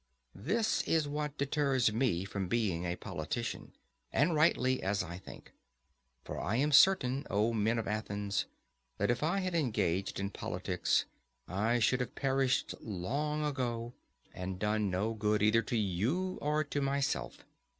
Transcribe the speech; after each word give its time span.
This 0.33 0.81
is 0.87 1.07
what 1.07 1.37
deters 1.37 1.93
me 1.93 2.25
from 2.25 2.47
being 2.47 2.85
a 2.85 2.95
politician. 2.95 3.73
And 4.11 4.33
rightly, 4.33 4.81
as 4.81 5.03
I 5.03 5.19
think. 5.19 5.51
For 6.23 6.39
I 6.41 6.55
am 6.55 6.71
certain, 6.71 7.23
O 7.29 7.53
men 7.53 7.77
of 7.77 7.87
Athens, 7.87 8.47
that 8.97 9.11
if 9.11 9.21
I 9.21 9.41
had 9.41 9.53
engaged 9.53 10.19
in 10.19 10.31
politics, 10.31 11.05
I 11.47 11.77
should 11.77 11.99
have 11.99 12.15
perished 12.15 12.73
long 12.81 13.45
ago, 13.45 13.93
and 14.33 14.57
done 14.57 14.89
no 14.89 15.13
good 15.13 15.43
either 15.43 15.61
to 15.61 15.77
you 15.77 16.39
or 16.41 16.63
to 16.63 16.81
myself. 16.81 17.45